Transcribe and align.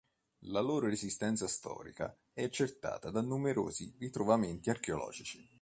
La 0.45 0.61
loro 0.61 0.87
esistenza 0.87 1.47
storica 1.47 2.17
è 2.33 2.41
accertata 2.41 3.11
da 3.11 3.21
numerosi 3.21 3.93
ritrovamenti 3.99 4.71
archeologici. 4.71 5.47